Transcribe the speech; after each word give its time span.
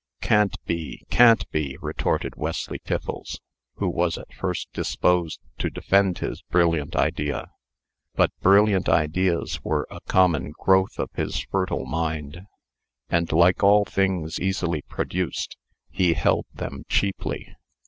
"Can't 0.19 0.55
be! 0.65 1.05
can't 1.11 1.47
be!" 1.51 1.77
retorted 1.79 2.33
Wesley 2.35 2.79
Tiffles, 2.79 3.39
who 3.75 3.87
was 3.87 4.17
at 4.17 4.33
first 4.33 4.73
disposed 4.73 5.39
to 5.59 5.69
defend 5.69 6.17
his 6.17 6.41
brilliant 6.49 6.95
idea. 6.95 7.51
But 8.15 8.31
brilliant 8.41 8.89
ideas 8.89 9.61
were 9.63 9.85
a 9.91 10.01
common 10.07 10.53
growth 10.59 10.97
of 10.97 11.11
his 11.13 11.37
fertile 11.41 11.85
mind, 11.85 12.41
and, 13.11 13.31
like 13.31 13.61
all 13.61 13.85
things 13.85 14.39
easily 14.39 14.81
produced, 14.81 15.55
he 15.91 16.13
held 16.15 16.47
them 16.51 16.83
cheaply. 16.89 17.55